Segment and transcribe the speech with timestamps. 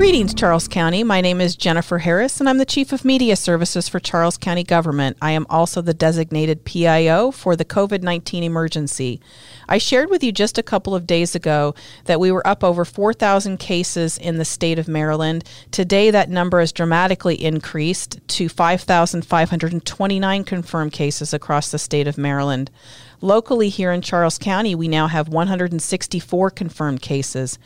[0.00, 1.04] Greetings, Charles County.
[1.04, 4.64] My name is Jennifer Harris, and I'm the Chief of Media Services for Charles County
[4.64, 5.18] Government.
[5.20, 9.20] I am also the designated PIO for the COVID 19 emergency.
[9.68, 11.74] I shared with you just a couple of days ago
[12.06, 15.44] that we were up over 4,000 cases in the state of Maryland.
[15.70, 22.70] Today, that number has dramatically increased to 5,529 confirmed cases across the state of Maryland.
[23.22, 27.58] Locally, here in Charles County, we now have 164 confirmed cases.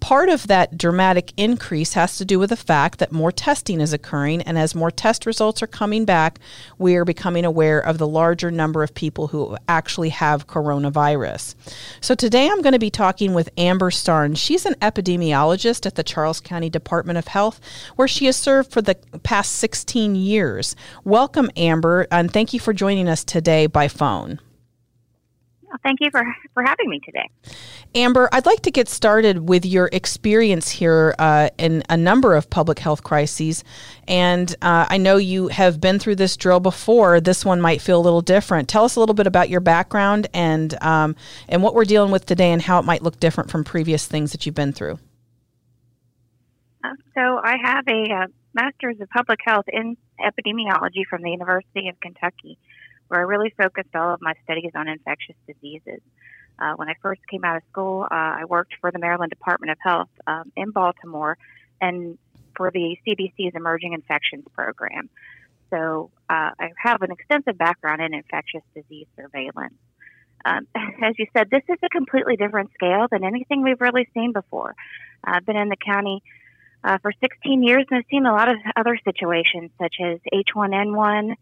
[0.00, 3.92] Part of that dramatic increase has to do with the fact that more testing is
[3.92, 6.38] occurring, and as more test results are coming back,
[6.78, 11.54] we are becoming aware of the larger number of people who actually have coronavirus.
[12.00, 14.34] So today I'm going to be talking with Amber Starn.
[14.34, 17.60] She's an epidemiologist at the Charles County Department of Health,
[17.96, 20.74] where she has served for the past 16 years.
[21.04, 24.40] Welcome, Amber, and thank you for joining us today by phone.
[25.74, 27.28] Well, thank you for, for having me today.
[27.96, 32.48] Amber, I'd like to get started with your experience here uh, in a number of
[32.48, 33.64] public health crises.
[34.06, 37.20] And uh, I know you have been through this drill before.
[37.20, 38.68] This one might feel a little different.
[38.68, 41.16] Tell us a little bit about your background and, um,
[41.48, 44.30] and what we're dealing with today and how it might look different from previous things
[44.30, 45.00] that you've been through.
[46.84, 51.88] Uh, so, I have a uh, master's of public health in epidemiology from the University
[51.88, 52.58] of Kentucky
[53.14, 56.00] where I really focused all of my studies on infectious diseases.
[56.58, 59.70] Uh, when I first came out of school, uh, I worked for the Maryland Department
[59.70, 61.38] of Health um, in Baltimore
[61.80, 62.18] and
[62.56, 65.08] for the CDC's Emerging Infections Program.
[65.70, 69.74] So uh, I have an extensive background in infectious disease surveillance.
[70.44, 74.32] Um, as you said, this is a completely different scale than anything we've really seen
[74.32, 74.74] before.
[75.22, 76.20] I've been in the county
[76.82, 81.36] uh, for 16 years and I've seen a lot of other situations such as H1N1,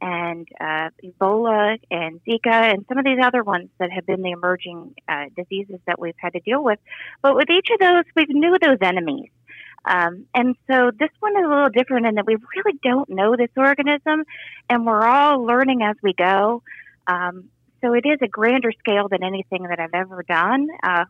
[0.00, 4.30] and uh, Ebola and Zika and some of these other ones that have been the
[4.30, 6.78] emerging uh, diseases that we've had to deal with.
[7.22, 9.30] But with each of those, we knew those enemies.
[9.84, 13.34] Um, and so this one is a little different in that we really don't know
[13.36, 14.24] this organism
[14.68, 16.62] and we're all learning as we go.
[17.06, 17.48] Um,
[17.80, 20.68] so it is a grander scale than anything that I've ever done.
[20.82, 21.06] Uh,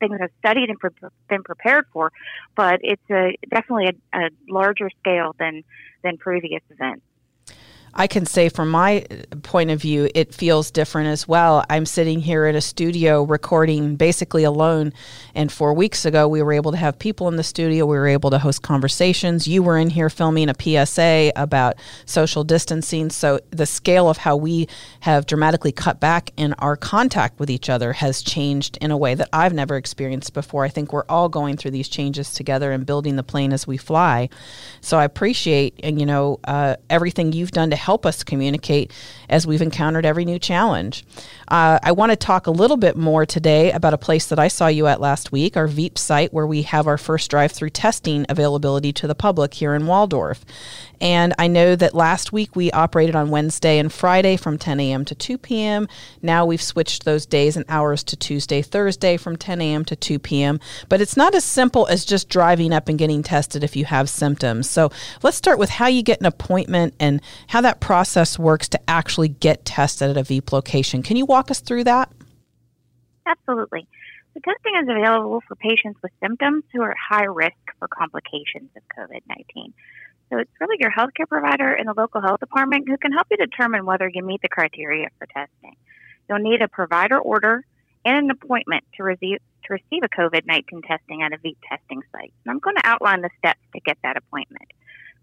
[0.00, 0.90] things I've studied and pre-
[1.28, 2.10] been prepared for,
[2.54, 5.62] but it's a, definitely a, a larger scale than
[6.02, 7.02] than previous events.
[7.98, 9.06] I can say from my
[9.42, 11.64] point of view, it feels different as well.
[11.70, 14.92] I'm sitting here in a studio recording basically alone.
[15.34, 17.86] And four weeks ago, we were able to have people in the studio.
[17.86, 19.48] We were able to host conversations.
[19.48, 23.08] You were in here filming a PSA about social distancing.
[23.08, 24.68] So the scale of how we
[25.00, 29.14] have dramatically cut back in our contact with each other has changed in a way
[29.14, 30.64] that I've never experienced before.
[30.64, 33.78] I think we're all going through these changes together and building the plane as we
[33.78, 34.28] fly.
[34.82, 38.92] So I appreciate, and you know, uh, everything you've done to help us communicate
[39.28, 41.04] as we've encountered every new challenge.
[41.46, 44.48] Uh, I want to talk a little bit more today about a place that I
[44.48, 47.70] saw you at last week, our VEIP site, where we have our first drive through
[47.70, 50.44] testing availability to the public here in Waldorf.
[51.00, 55.04] And I know that last week we operated on Wednesday and Friday from 10 a.m.
[55.04, 55.88] to 2 p.m.
[56.22, 59.84] Now we've switched those days and hours to Tuesday, Thursday from 10 a.m.
[59.84, 60.60] to 2 p.m.
[60.88, 64.08] But it's not as simple as just driving up and getting tested if you have
[64.08, 64.68] symptoms.
[64.70, 64.90] So
[65.22, 69.28] let's start with how you get an appointment and how that process works to actually
[69.28, 71.02] get tested at a VEIP location.
[71.02, 72.10] Can you walk us through that?
[73.26, 73.86] Absolutely.
[74.34, 78.70] The testing is available for patients with symptoms who are at high risk for complications
[78.76, 79.72] of COVID 19.
[80.30, 83.36] So it's really your healthcare provider and the local health department who can help you
[83.36, 85.76] determine whether you meet the criteria for testing.
[86.28, 87.64] You'll need a provider order
[88.04, 92.02] and an appointment to receive to receive a COVID 19 testing at a VEIP testing
[92.12, 92.32] site.
[92.44, 94.66] And I'm going to outline the steps to get that appointment.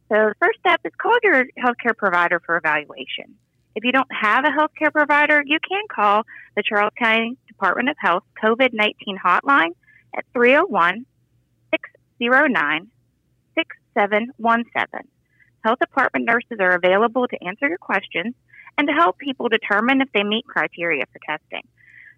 [0.10, 3.36] So the first step is call your healthcare provider for evaluation.
[3.76, 6.24] If you don't have a healthcare provider, you can call
[6.56, 9.72] the Charles County Department of Health COVID 19 hotline
[10.16, 11.06] at 301
[11.72, 12.92] 609
[13.94, 15.08] 6717.
[15.64, 18.36] Health department nurses are available to answer your questions
[18.78, 21.64] and to help people determine if they meet criteria for testing.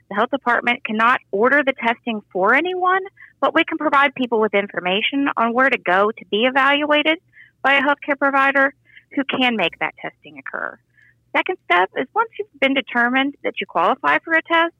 [0.09, 3.01] The health department cannot order the testing for anyone,
[3.39, 7.19] but we can provide people with information on where to go to be evaluated
[7.61, 8.73] by a healthcare provider
[9.13, 10.77] who can make that testing occur.
[11.35, 14.73] Second step is once you've been determined that you qualify for a test,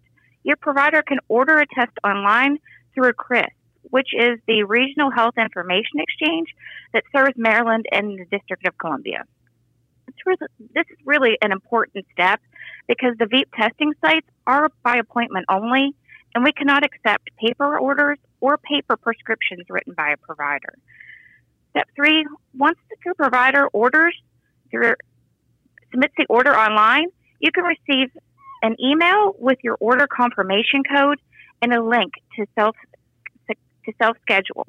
[0.43, 2.59] your provider can order a test online
[2.93, 3.49] through a CRISP,
[3.89, 6.49] which is the Regional Health Information Exchange
[6.93, 9.23] that serves Maryland and the District of Columbia.
[10.25, 12.41] Really, this is really an important step
[12.87, 15.93] because the VEIP testing sites are by appointment only,
[16.33, 20.73] and we cannot accept paper orders or paper prescriptions written by a provider.
[21.71, 22.25] Step three,
[22.57, 24.15] once the provider orders,
[24.71, 24.97] your,
[25.91, 27.07] submits the order online,
[27.39, 28.09] you can receive
[28.61, 31.19] an email with your order confirmation code
[31.61, 32.75] and a link to self
[33.85, 34.65] to self schedule.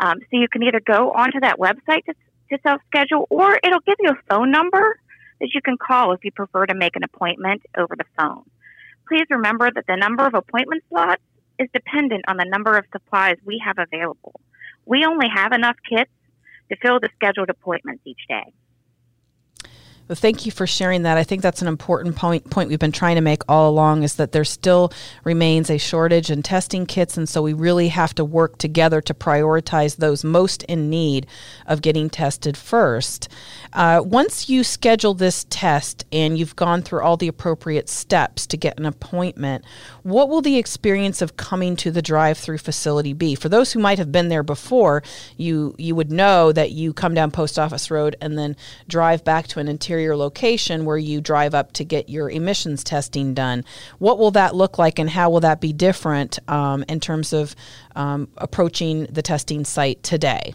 [0.00, 2.14] Um, so you can either go onto that website to,
[2.50, 4.98] to self schedule, or it'll give you a phone number
[5.40, 8.44] that you can call if you prefer to make an appointment over the phone.
[9.08, 11.22] Please remember that the number of appointment slots
[11.58, 14.40] is dependent on the number of supplies we have available.
[14.86, 16.10] We only have enough kits
[16.70, 18.52] to fill the scheduled appointments each day.
[20.06, 21.16] Well, thank you for sharing that.
[21.16, 24.16] I think that's an important point point we've been trying to make all along is
[24.16, 24.92] that there still
[25.24, 29.14] remains a shortage in testing kits and so we really have to work together to
[29.14, 31.26] prioritize those most in need
[31.66, 33.28] of getting tested first.
[33.72, 38.58] Uh, once you schedule this test and you've gone through all the appropriate steps to
[38.58, 39.64] get an appointment,
[40.02, 43.34] what will the experience of coming to the drive-through facility be?
[43.34, 45.02] For those who might have been there before,
[45.38, 48.54] you you would know that you come down Post Office Road and then
[48.86, 52.82] drive back to an interior interior location where you drive up to get your emissions
[52.82, 53.64] testing done.
[54.00, 57.54] What will that look like, and how will that be different um, in terms of
[57.94, 60.54] um, approaching the testing site today?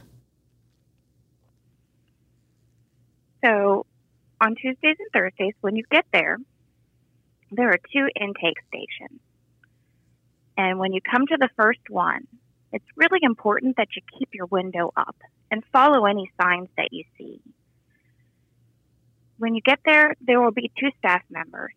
[3.46, 3.86] So,
[4.42, 6.38] on Tuesdays and Thursdays, when you get there,
[7.52, 9.22] there are two intake stations.
[10.58, 12.28] And when you come to the first one,
[12.74, 15.16] it's really important that you keep your window up
[15.50, 17.40] and follow any signs that you see
[19.40, 21.74] when you get there, there will be two staff members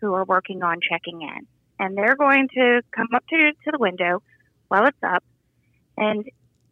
[0.00, 1.46] who are working on checking in.
[1.78, 4.22] And they're going to come up to, to the window
[4.68, 5.22] while it's up
[5.96, 6.24] and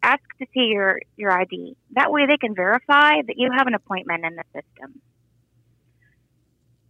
[0.03, 1.75] ask to see your, your ID.
[1.91, 5.01] That way they can verify that you have an appointment in the system.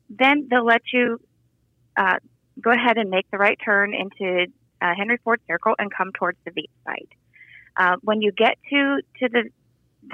[0.09, 1.19] Then they'll let you
[1.97, 2.17] uh,
[2.59, 4.47] go ahead and make the right turn into
[4.81, 7.09] uh, Henry Ford Circle and come towards the VEIP site.
[7.77, 9.49] Uh, when you get to, to the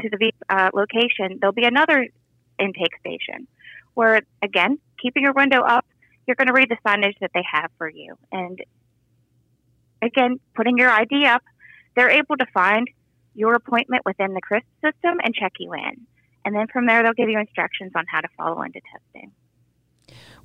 [0.02, 2.08] to the VEIP uh, location, there'll be another
[2.60, 3.48] intake station,
[3.94, 5.86] where again, keeping your window up,
[6.26, 8.16] you're going to read the signage that they have for you.
[8.32, 8.60] And
[10.02, 11.44] again, putting your ID up,
[11.96, 12.90] they're able to find
[13.34, 16.06] your appointment within the CRISP system and check you in.
[16.44, 19.32] And then from there, they'll give you instructions on how to follow into testing.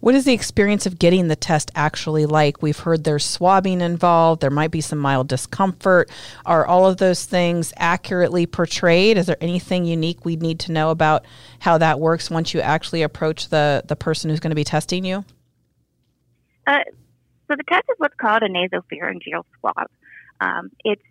[0.00, 2.60] What is the experience of getting the test actually like?
[2.60, 6.10] We've heard there's swabbing involved, there might be some mild discomfort.
[6.44, 9.16] Are all of those things accurately portrayed?
[9.16, 11.24] Is there anything unique we need to know about
[11.60, 15.04] how that works once you actually approach the, the person who's going to be testing
[15.04, 15.24] you?
[16.66, 16.78] Uh,
[17.46, 19.88] so the test is what's called a nasopharyngeal swab.
[20.40, 21.02] Um, it's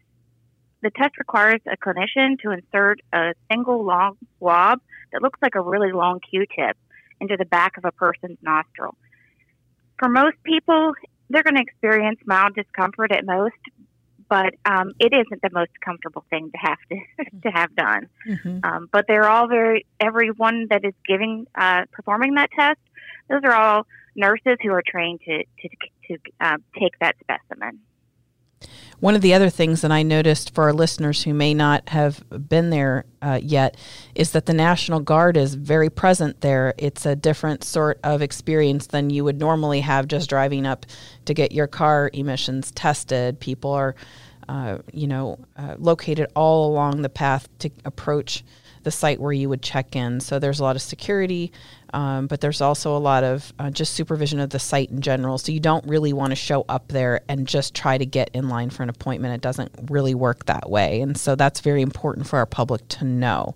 [0.81, 4.81] the test requires a clinician to insert a single long swab
[5.13, 6.75] that looks like a really long Q-tip
[7.21, 8.95] into the back of a person's nostril.
[10.00, 10.94] For most people,
[11.29, 13.56] they're going to experience mild discomfort at most,
[14.27, 18.09] but um, it isn't the most comfortable thing to have to to have done.
[18.27, 18.59] Mm-hmm.
[18.63, 22.79] Um, but they're all very everyone that is giving uh, performing that test.
[23.29, 23.85] Those are all
[24.15, 25.69] nurses who are trained to to
[26.07, 27.79] to uh, take that specimen.
[29.01, 32.24] One of the other things that I noticed for our listeners who may not have
[32.48, 33.75] been there uh, yet
[34.13, 36.75] is that the National Guard is very present there.
[36.77, 40.86] It's a different sort of experience than you would normally have just driving up
[41.25, 43.39] to get your car emissions tested.
[43.39, 43.95] People are,
[44.48, 48.44] uh, you know, uh, located all along the path to approach
[48.83, 50.19] the site where you would check in.
[50.19, 51.51] So there's a lot of security,
[51.93, 55.38] um, but there's also a lot of uh, just supervision of the site in general.
[55.38, 58.49] So you don't really want to show up there and just try to get in
[58.49, 59.35] line for an appointment.
[59.35, 61.01] It doesn't really work that way.
[61.01, 63.56] And so that's very important for our public to know.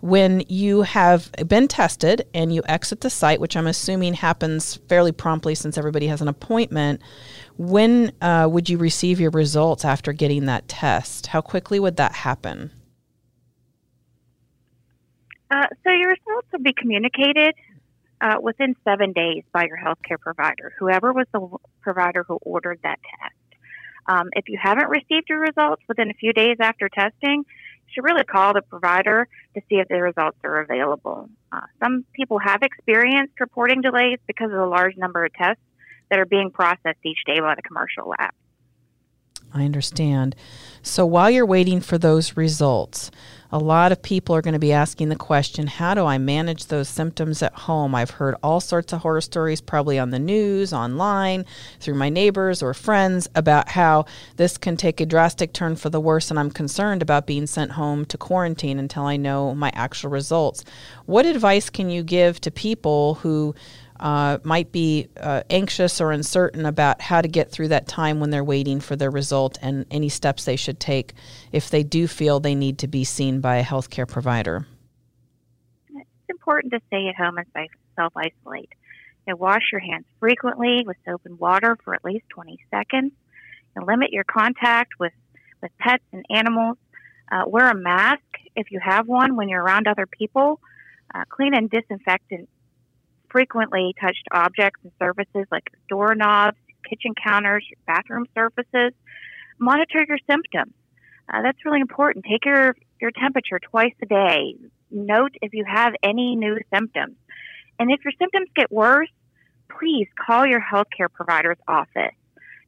[0.00, 5.10] When you have been tested and you exit the site, which I'm assuming happens fairly
[5.10, 7.00] promptly since everybody has an appointment,
[7.56, 11.28] when uh, would you receive your results after getting that test?
[11.28, 12.70] How quickly would that happen?
[15.50, 17.54] Uh, so your results will be communicated
[18.20, 21.48] uh, within seven days by your healthcare provider, whoever was the
[21.82, 23.34] provider who ordered that test.
[24.08, 28.04] Um, if you haven't received your results within a few days after testing, you should
[28.04, 31.28] really call the provider to see if the results are available.
[31.52, 35.62] Uh, some people have experienced reporting delays because of the large number of tests
[36.10, 38.32] that are being processed each day by the commercial lab.
[39.52, 40.36] I understand.
[40.82, 43.10] So while you're waiting for those results,
[43.52, 46.66] a lot of people are going to be asking the question how do I manage
[46.66, 47.94] those symptoms at home?
[47.94, 51.44] I've heard all sorts of horror stories, probably on the news, online,
[51.80, 56.00] through my neighbors or friends, about how this can take a drastic turn for the
[56.00, 60.10] worse, and I'm concerned about being sent home to quarantine until I know my actual
[60.10, 60.64] results.
[61.06, 63.54] What advice can you give to people who
[64.00, 68.30] uh, might be uh, anxious or uncertain about how to get through that time when
[68.30, 71.12] they're waiting for their result and any steps they should take
[71.52, 74.66] if they do feel they need to be seen by a healthcare provider.
[75.94, 77.46] It's important to stay at home and
[77.96, 78.72] self isolate.
[79.28, 83.12] And wash your hands frequently with soap and water for at least 20 seconds.
[83.74, 85.12] And limit your contact with,
[85.60, 86.78] with pets and animals
[87.30, 88.22] Uh, wear a mask
[88.54, 90.60] if you have one when you're around other people.
[91.12, 92.46] Uh, clean and disinfect and
[93.36, 96.56] frequently touched objects and surfaces like doorknobs,
[96.88, 98.94] kitchen counters, bathroom surfaces.
[99.58, 100.72] Monitor your symptoms.
[101.28, 102.24] Uh, that's really important.
[102.24, 104.54] Take your, your temperature twice a day.
[104.90, 107.16] Note if you have any new symptoms.
[107.78, 109.10] And if your symptoms get worse,
[109.78, 112.16] please call your healthcare provider's office.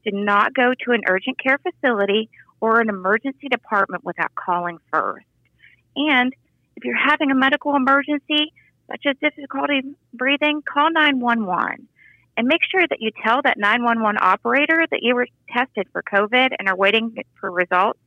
[0.04, 2.28] Do not go to an urgent care facility
[2.60, 5.24] or an emergency department without calling first.
[5.96, 6.34] And
[6.76, 8.52] if you're having a medical emergency,
[8.90, 11.88] such as difficulty breathing, call 911
[12.38, 16.50] and make sure that you tell that 911 operator that you were tested for COVID
[16.56, 17.98] and are waiting for results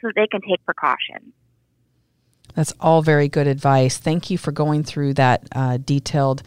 [0.00, 1.34] so that they can take precautions.
[2.54, 3.98] That's all very good advice.
[3.98, 6.44] Thank you for going through that uh, detailed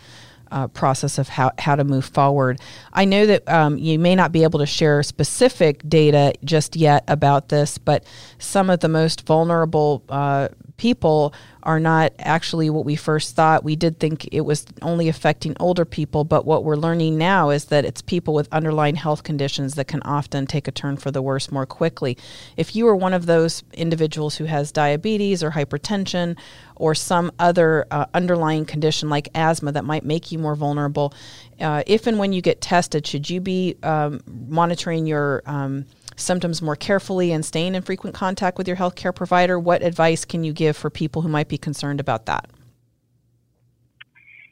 [0.52, 2.62] uh, process of how, how to move forward.
[2.94, 7.04] I know that um, you may not be able to share specific data just yet
[7.10, 8.06] about this, but
[8.38, 13.64] some of the most vulnerable uh, people are not actually what we first thought.
[13.64, 17.66] We did think it was only affecting older people, but what we're learning now is
[17.66, 21.22] that it's people with underlying health conditions that can often take a turn for the
[21.22, 22.18] worse more quickly.
[22.58, 26.38] If you are one of those individuals who has diabetes or hypertension
[26.76, 31.14] or some other uh, underlying condition like asthma that might make you more vulnerable,
[31.62, 36.62] uh, if and when you get tested, should you be um, monitoring your um, symptoms
[36.62, 39.60] more carefully and staying in frequent contact with your healthcare provider?
[39.60, 42.50] What advice can you give for people who might be concerned about that?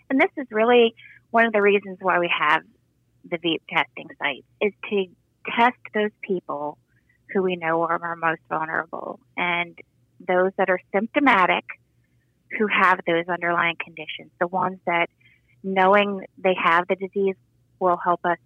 [0.10, 0.94] And this is really
[1.32, 2.64] one of the reasons why we have
[3.30, 5.06] the VEIP testing sites is to
[5.58, 6.78] test those people
[7.34, 9.80] who we know are, are most vulnerable and
[10.28, 11.64] those that are symptomatic
[12.58, 15.08] who have those underlying conditions, the ones that
[15.64, 17.36] knowing they have the disease
[17.80, 18.38] will help us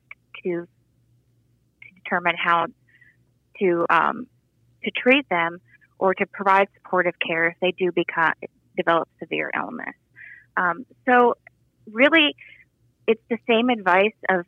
[0.43, 2.67] to, to determine how
[3.59, 4.27] to um,
[4.83, 5.59] to treat them
[5.97, 8.33] or to provide supportive care if they do become
[8.75, 9.95] develop severe illness.
[10.57, 11.35] Um, so,
[11.91, 12.35] really,
[13.07, 14.45] it's the same advice of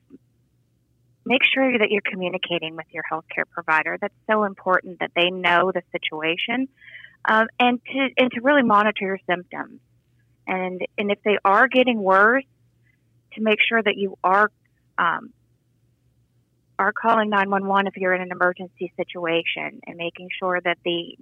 [1.26, 3.98] make sure that you're communicating with your healthcare provider.
[4.00, 6.68] That's so important that they know the situation,
[7.26, 9.80] um, and to and to really monitor your symptoms.
[10.48, 12.46] And and if they are getting worse,
[13.34, 14.52] to make sure that you are
[14.98, 15.32] um,
[16.79, 21.17] are calling 911 if you're in an emergency situation and making sure that the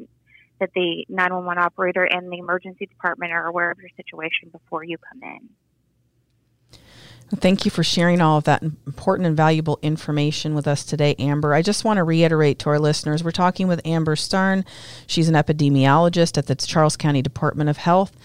[0.59, 4.97] that the 911 operator and the emergency department are aware of your situation before you
[4.97, 5.49] come in.
[7.37, 11.53] Thank you for sharing all of that important and valuable information with us today, Amber.
[11.55, 14.63] I just want to reiterate to our listeners we're talking with Amber Starn.
[15.07, 18.15] She's an epidemiologist at the Charles County Department of Health.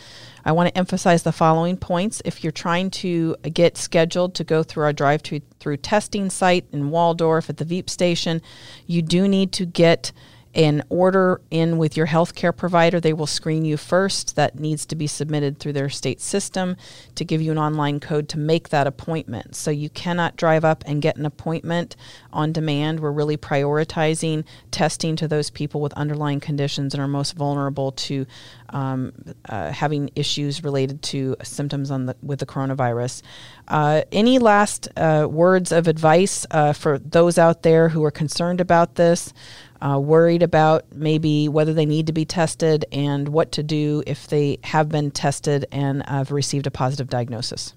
[0.45, 2.23] I want to emphasize the following points.
[2.25, 6.91] If you're trying to get scheduled to go through our drive through testing site in
[6.91, 8.41] Waldorf at the VEIP station,
[8.87, 10.13] you do need to get
[10.55, 12.99] an order in with your healthcare provider.
[12.99, 14.35] They will screen you first.
[14.35, 16.77] That needs to be submitted through their state system
[17.15, 19.55] to give you an online code to make that appointment.
[19.55, 21.95] So you cannot drive up and get an appointment
[22.33, 22.99] on demand.
[22.99, 28.27] We're really prioritizing testing to those people with underlying conditions and are most vulnerable to
[28.71, 29.13] um,
[29.49, 33.23] uh, having issues related to symptoms on the with the coronavirus.
[33.71, 38.61] Uh, any last uh, words of advice uh, for those out there who are concerned
[38.61, 39.33] about this?
[39.81, 44.27] uh, worried about maybe whether they need to be tested and what to do if
[44.29, 47.75] they have been tested and have received a positive diagnosis.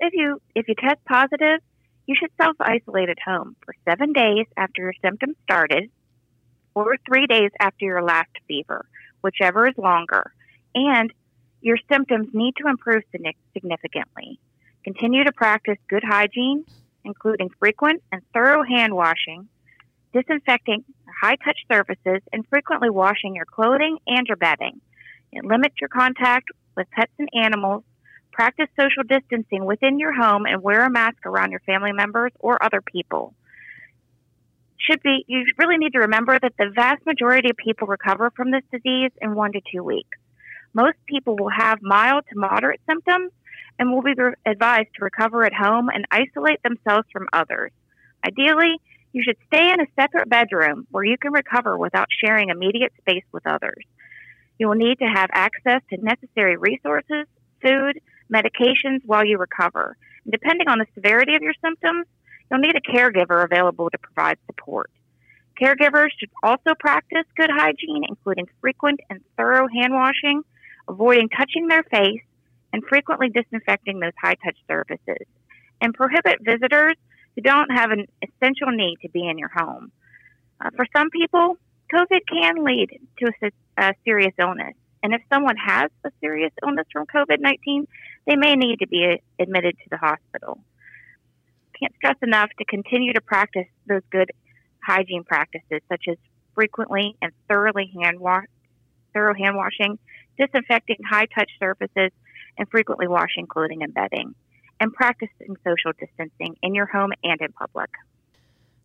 [0.00, 1.60] If you if you test positive,
[2.06, 5.90] you should self isolate at home for seven days after your symptoms started,
[6.74, 8.84] or three days after your last fever,
[9.22, 10.32] whichever is longer.
[10.74, 11.10] And
[11.60, 13.02] your symptoms need to improve
[13.54, 14.38] significantly.
[14.84, 16.64] Continue to practice good hygiene,
[17.04, 19.48] including frequent and thorough hand washing
[20.12, 20.84] disinfecting
[21.20, 24.80] high touch surfaces, and frequently washing your clothing and your bedding.
[25.32, 27.84] And limit your contact with pets and animals.
[28.32, 32.62] Practice social distancing within your home and wear a mask around your family members or
[32.62, 33.34] other people.
[34.78, 38.52] Should be you really need to remember that the vast majority of people recover from
[38.52, 40.16] this disease in one to two weeks.
[40.78, 43.32] Most people will have mild to moderate symptoms
[43.80, 44.14] and will be
[44.46, 47.72] advised to recover at home and isolate themselves from others.
[48.24, 48.80] Ideally,
[49.12, 53.24] you should stay in a separate bedroom where you can recover without sharing immediate space
[53.32, 53.82] with others.
[54.60, 57.26] You will need to have access to necessary resources,
[57.60, 58.00] food,
[58.32, 59.96] medications while you recover.
[60.22, 62.06] And depending on the severity of your symptoms,
[62.48, 64.92] you'll need a caregiver available to provide support.
[65.60, 70.44] Caregivers should also practice good hygiene, including frequent and thorough hand washing,
[70.88, 72.22] avoiding touching their face,
[72.72, 75.26] and frequently disinfecting those high touch surfaces.
[75.80, 76.96] And prohibit visitors
[77.34, 79.92] who don't have an essential need to be in your home.
[80.60, 81.56] Uh, for some people,
[81.94, 83.50] COVID can lead to a,
[83.82, 84.74] a serious illness.
[85.02, 87.86] And if someone has a serious illness from COVID 19,
[88.26, 90.58] they may need to be admitted to the hospital.
[91.78, 94.32] Can't stress enough to continue to practice those good
[94.82, 96.16] hygiene practices, such as
[96.54, 98.46] frequently and thoroughly hand wash,
[99.14, 99.98] thorough hand washing,
[100.38, 102.10] disinfecting high touch surfaces,
[102.56, 104.34] and frequently washing clothing and bedding,
[104.80, 107.90] and practicing social distancing in your home and in public.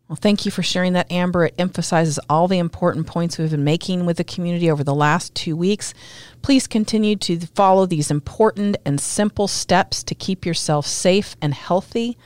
[0.10, 1.46] Well, thank you for sharing that, Amber.
[1.46, 5.34] It emphasizes all the important points we've been making with the community over the last
[5.34, 5.94] two weeks.
[6.42, 12.18] Please continue to follow these important and simple steps to keep yourself safe and healthy.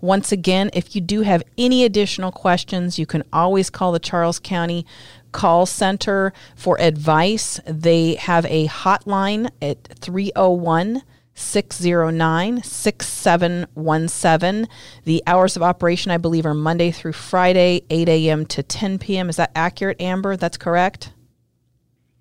[0.00, 4.38] Once again, if you do have any additional questions, you can always call the Charles
[4.38, 4.84] County
[5.32, 7.60] Call Center for advice.
[7.66, 11.02] They have a hotline at 301
[11.34, 14.68] 609 6717.
[15.04, 18.46] The hours of operation, I believe, are Monday through Friday, 8 a.m.
[18.46, 19.28] to 10 p.m.
[19.28, 20.36] Is that accurate, Amber?
[20.36, 21.12] That's correct?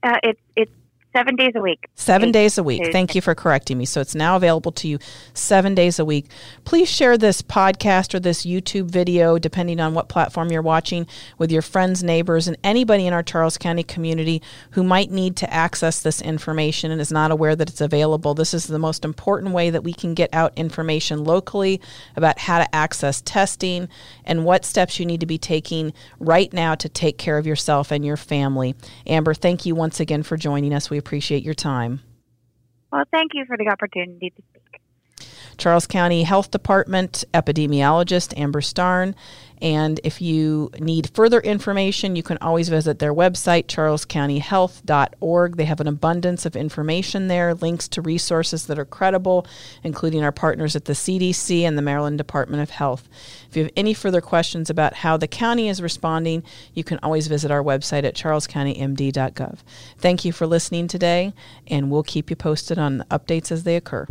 [0.02, 0.72] Uh, it's, it's
[1.14, 1.88] seven days a week.
[1.96, 2.92] Seven days a week.
[2.92, 3.86] Thank you for correcting me.
[3.86, 5.00] So it's now available to you
[5.34, 6.28] seven days a week.
[6.66, 11.52] Please share this podcast or this YouTube video, depending on what platform you're watching, with
[11.52, 16.02] your friends, neighbors, and anybody in our Charles County community who might need to access
[16.02, 18.34] this information and is not aware that it's available.
[18.34, 21.82] This is the most important way that we can get out information locally
[22.16, 23.90] about how to access testing
[24.26, 27.92] and what steps you need to be taking right now to take care of yourself
[27.92, 28.76] and your family.
[29.08, 30.90] Amber, thank you once again for joining us.
[30.90, 32.02] We appreciate your time.
[32.92, 34.82] Well, thank you for the opportunity to speak.
[35.60, 39.14] Charles County Health Department epidemiologist Amber Starn
[39.62, 45.58] and if you need further information, you can always visit their website, charlescountyhealth.org.
[45.58, 49.46] They have an abundance of information there, links to resources that are credible,
[49.84, 53.10] including our partners at the CDC and the Maryland Department of Health.
[53.50, 57.28] If you have any further questions about how the county is responding, you can always
[57.28, 59.60] visit our website at charlescountymd.gov.
[59.98, 61.34] Thank you for listening today,
[61.68, 64.06] and we'll keep you posted on updates as they occur.